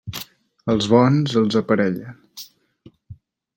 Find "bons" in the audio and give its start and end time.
0.93-1.37